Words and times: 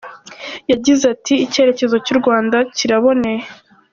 Yagize 0.71 1.03
ati 1.13 1.33
“Icyerekezo 1.45 1.95
cy’u 2.05 2.15
Rwanda 2.19 2.57
kiraboneye. 2.75 3.43